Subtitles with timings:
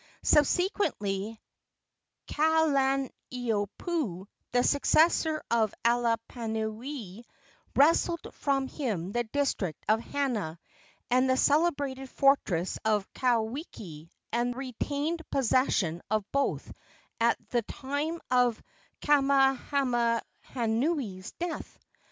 [0.23, 1.39] Subsequently
[2.27, 7.23] Kalaniopuu, the successor of Alapainui,
[7.75, 10.57] wrested from him the district of Hana
[11.11, 16.73] and the celebrated fortress of Kauwiki, and retained possession of both
[17.19, 18.59] at the time of
[19.03, 21.77] Kamehamehanui's death.